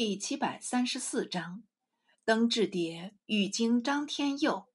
[0.00, 1.64] 第七百三十四章：
[2.24, 4.68] 登雉蝶与经张天佑，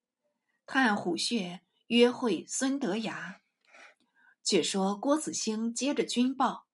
[0.66, 3.40] 探虎穴约会孙德崖。
[4.42, 6.66] 却说郭子兴接着军报，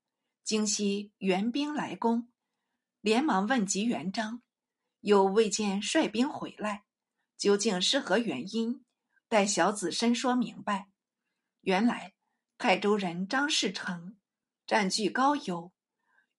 [0.42, 2.28] 京西援兵来攻，
[3.00, 4.42] 连忙问及元璋，
[5.02, 6.82] 又未见率兵回来，
[7.38, 8.84] 究竟是何原因？
[9.28, 10.88] 待小子深说明白。
[11.60, 12.14] 原来
[12.58, 14.18] 泰州人张士诚
[14.66, 15.72] 占据高邮。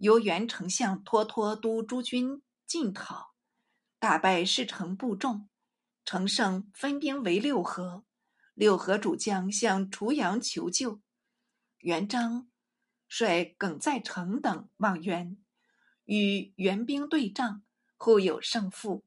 [0.02, 3.36] 由原丞相托托督诸军进讨，
[4.00, 5.48] 大败士城部众，
[6.04, 8.04] 乘胜分兵围六合。
[8.56, 11.02] 六合主将向滁阳求救，
[11.82, 12.50] 元璋
[13.08, 15.38] 率耿在成等望援，
[16.06, 17.62] 与援兵对仗，
[17.96, 19.04] 互有胜负。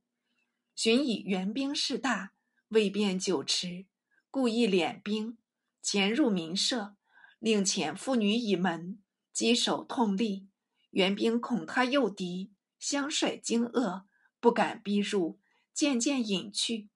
[0.76, 2.34] 寻以援兵势大，
[2.68, 3.86] 未便久持，
[4.30, 5.38] 故意敛兵，
[5.82, 6.94] 潜入民舍，
[7.40, 9.02] 令遣妇女以门，
[9.32, 10.46] 击守痛立。
[10.94, 14.04] 援兵恐他诱敌，相率惊愕，
[14.38, 15.40] 不敢逼入，
[15.72, 16.88] 渐渐隐去。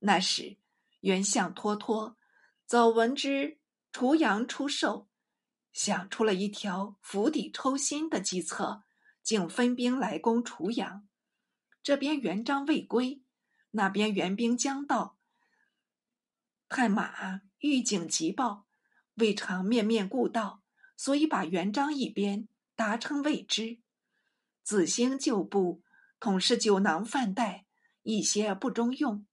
[0.00, 0.58] 那时，
[1.00, 2.18] 袁相脱脱
[2.66, 3.58] 早闻之
[3.90, 5.08] 滁阳出售，
[5.72, 8.84] 想出了一条釜底抽薪的计策，
[9.22, 11.08] 竟分兵来攻滁阳。
[11.82, 13.22] 这边元璋未归，
[13.70, 15.16] 那边援兵将到，
[16.68, 18.66] 探马预警急报，
[19.14, 20.62] 未尝面面顾到，
[20.98, 22.46] 所以把元璋一边。
[22.78, 23.80] 达称未知，
[24.62, 25.82] 子兴旧部
[26.20, 27.66] 统是酒囊饭袋，
[28.04, 29.26] 一些不中用。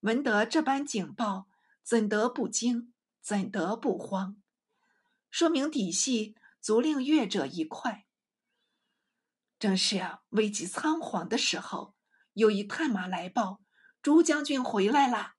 [0.00, 1.46] 闻得这般警报，
[1.84, 2.92] 怎得不惊？
[3.20, 4.42] 怎得不慌？
[5.30, 8.04] 说明底细足令阅者一快。
[9.60, 11.94] 正是啊危急仓皇的时候，
[12.32, 13.62] 有一探马来报：
[14.02, 15.34] 朱将军回来了，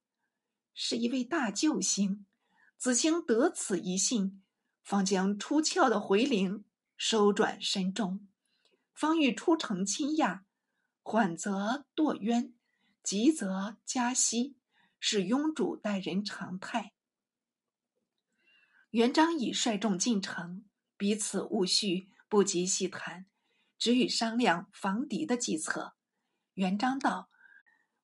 [0.73, 2.25] 是一位大救星。
[2.77, 4.41] 子兴得此一信，
[4.81, 6.63] 方将出鞘的回灵。
[7.01, 8.27] 收转身中，
[8.93, 10.43] 方欲出城亲亚，
[11.01, 12.53] 缓则堕渊，
[13.01, 14.57] 急则加息，
[14.99, 16.91] 是庸主待人常态。
[18.89, 20.65] 元璋已率众进城，
[20.97, 23.25] 彼此务叙，不及细谈，
[23.77, 25.95] 只与商量防敌的计策。
[26.55, 27.29] 元璋道：“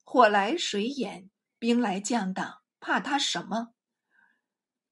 [0.06, 3.74] 火来水掩，兵来将挡，怕他什么？”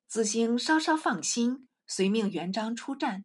[0.07, 3.23] 子兴稍稍放心，遂命元璋出战。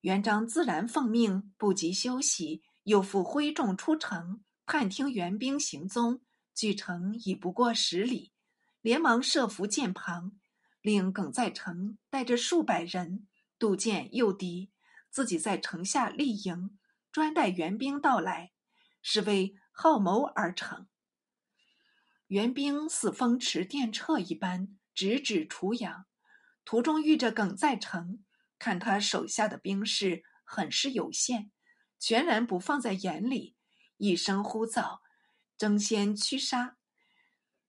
[0.00, 6.22] 元璋自然奉命，不及休息，又复挥众出城，探听援兵行踪。
[6.54, 8.32] 距城已不过十里，
[8.80, 10.32] 连忙设伏舰旁，
[10.82, 13.26] 令耿在成带着数百人
[13.58, 14.70] 渡舰诱敌，
[15.10, 16.78] 自己在城下立营，
[17.12, 18.52] 专待援兵到来，
[19.02, 20.86] 是为好谋而成。
[22.28, 26.06] 援兵似风驰电掣一般，直指滁阳，
[26.64, 28.24] 途中遇着耿在成。
[28.60, 31.50] 看他手下的兵士很是有限，
[31.98, 33.56] 全然不放在眼里，
[33.96, 35.00] 一声呼噪，
[35.56, 36.76] 争先驱杀。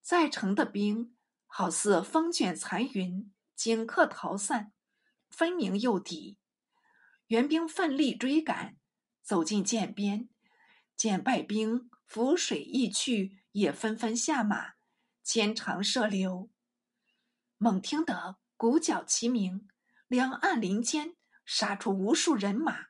[0.02, 1.16] 在城的兵
[1.48, 4.74] 好似风卷残云，顷刻逃散，
[5.30, 6.38] 分明诱敌。
[7.28, 8.76] 援兵奋力追赶，
[9.24, 10.28] 走进涧边，
[10.98, 14.74] 见败兵浮水易去，也纷纷下马，
[15.24, 16.50] 牵长射流。
[17.58, 19.70] 猛听得鼓角齐鸣。
[20.12, 22.88] 两岸林间杀出无数人马，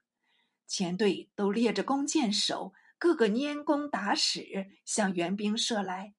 [0.65, 6.15] 前队都列着弓箭手，个个拈弓打矢向援兵射来。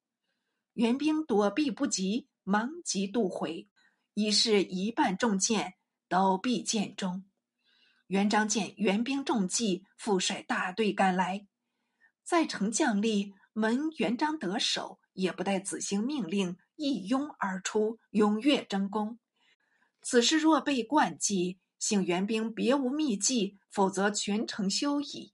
[0.75, 3.69] 援兵躲避不及，忙急渡回，
[4.15, 5.75] 已是一半中箭，
[6.09, 7.25] 倒毙箭中。
[8.07, 11.49] 元璋见援兵中计，复率大队赶来，
[12.23, 19.19] 在城将吏闻元璋得手，也不待子兴命令，一拥而出，踊跃争功。
[20.03, 25.33] 此事若被惯计，幸援兵别无秘计，否则全城休矣。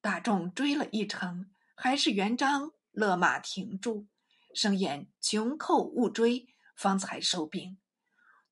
[0.00, 4.06] 大众追了一程，还是元璋勒马停住，
[4.52, 7.78] 声言穷寇勿追，方才收兵。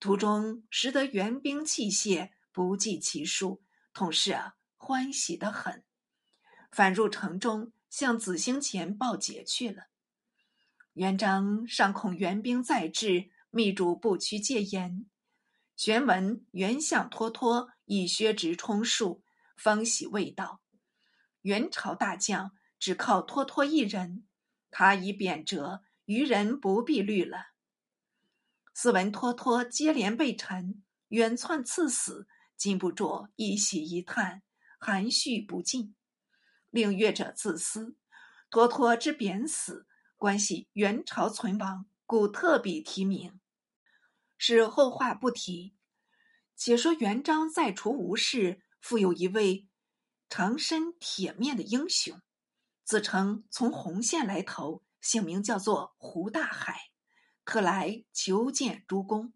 [0.00, 5.84] 途中识得援兵器械不计其数，同事啊欢喜得很。
[6.70, 9.84] 返入城中，向子兴前报捷去了。
[10.94, 15.06] 元璋尚恐援兵再至，密嘱不屈戒严。
[15.76, 19.22] 玄文元相托托以削职充数，
[19.56, 20.60] 方喜未到。
[21.42, 24.24] 元朝大将只靠托托一人，
[24.70, 27.48] 他已贬谪，余人不必虑了。
[28.74, 32.26] 斯闻托托接连被臣远窜赐死，
[32.56, 34.42] 禁不住一喜一叹，
[34.78, 35.94] 含蓄不尽。
[36.70, 37.96] 令阅者自私，
[38.48, 39.86] 托托之贬死，
[40.16, 43.38] 关系元朝存亡，故特笔提名。
[44.44, 45.72] 是后话不提。
[46.56, 49.68] 且说元璋在除吴氏，复有一位
[50.28, 52.20] 长身铁面的英雄，
[52.82, 56.90] 自称从红县来投，姓名叫做胡大海，
[57.44, 59.32] 特来求见诸公。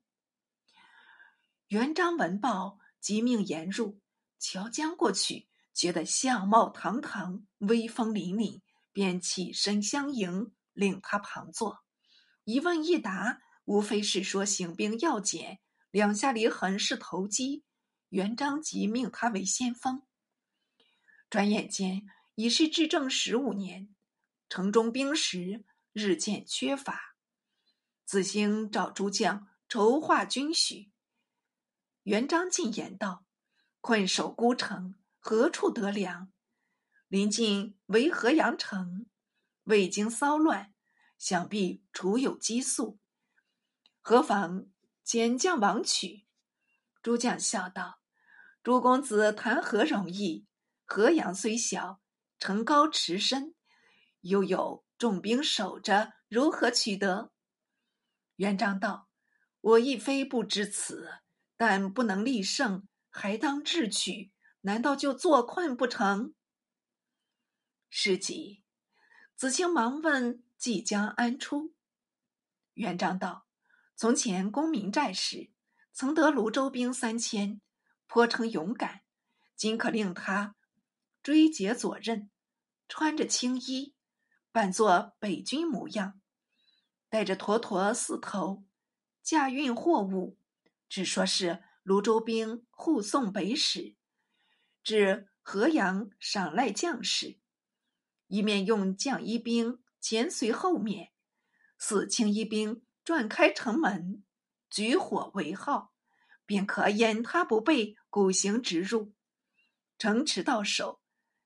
[1.69, 4.01] 元璋闻报，即命严入，
[4.41, 8.61] 乔将过去，觉得相貌堂堂，威风凛凛，
[8.93, 11.85] 便起身相迎，令他旁坐。
[12.43, 15.59] 一问一答，无非是说行兵要紧，
[15.91, 17.65] 两下离痕是投机。
[18.11, 20.03] 元璋即命他为先锋。
[21.29, 23.95] 转眼间已是至正十五年，
[24.49, 27.17] 城中兵食日渐缺乏。
[28.05, 30.93] 子兴召诸将筹划军需。
[32.05, 33.27] 元璋进言道
[33.83, 36.33] ：“困守孤城，何处得粮？
[37.09, 39.07] 临近为河阳城，
[39.65, 40.73] 未经骚乱，
[41.19, 43.01] 想必储有积粟。
[44.09, 44.67] 何妨
[45.03, 46.29] 减将王取？”
[47.03, 47.99] 诸将笑道
[48.63, 50.47] ：“诸公子谈何容易？
[50.85, 52.01] 河阳虽小，
[52.39, 53.57] 城高池深，
[54.21, 57.33] 又有重兵守着，如何取得？”
[58.37, 59.09] 元璋道
[59.61, 61.09] ：“我亦非不知此，
[61.57, 64.31] 但不能立胜，还当智取。
[64.61, 66.33] 难道就坐困不成？”
[67.91, 68.63] 是己，
[69.35, 71.75] 子兴忙问：“即将安出？”
[72.75, 73.49] 元璋道
[73.97, 75.51] ：“从前攻明寨时。”
[75.99, 77.63] 曾得泸州兵三千，
[78.07, 79.01] 颇称勇敢。
[79.57, 80.55] 今可令他
[81.23, 82.29] 追解左衽，
[82.87, 83.95] 穿着青衣，
[84.53, 86.21] 扮作北军模样，
[87.09, 88.67] 带着驼驼四头，
[89.23, 90.37] 驾运货物，
[90.87, 93.97] 只说是泸州兵护送北使，
[94.83, 97.39] 至河阳赏赖将士，
[98.27, 101.11] 一面用将衣兵前随后面，
[101.79, 104.25] 似青衣兵转开城门。
[104.69, 105.95] 举火为号，
[106.45, 109.15] 便可掩他不备，鼓行直入。
[109.97, 111.01] 城池到手，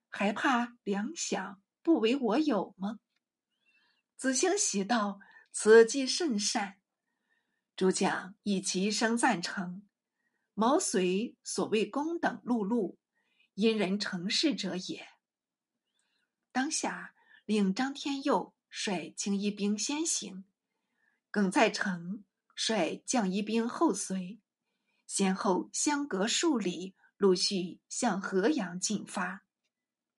[0.09, 2.99] 还怕粮饷不为我有吗？
[4.17, 5.21] 子兴喜道
[5.53, 6.81] ：“此计甚善。”
[7.77, 9.87] 诸将以其声赞成。
[10.55, 12.97] 毛遂所谓公等碌碌，
[13.53, 15.07] 因人成事者也。
[16.53, 17.15] 当下
[17.45, 20.45] 令张天佑率青衣兵先行，
[21.31, 22.25] 耿在成。
[22.63, 24.39] 率将一兵后随，
[25.07, 29.45] 先后相隔数里，陆续向河阳进发。